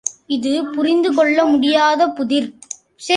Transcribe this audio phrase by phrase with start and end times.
[0.27, 2.49] இது புரிந்து கொள்ள முடியாத புதிர்!